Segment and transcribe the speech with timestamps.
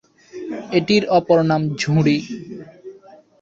[0.71, 2.17] এটির অপর নাম "জুড়ি"।